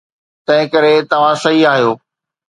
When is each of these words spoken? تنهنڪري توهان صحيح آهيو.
تنهنڪري 0.47 0.93
توهان 1.11 1.37
صحيح 1.45 1.69
آهيو. 1.75 1.93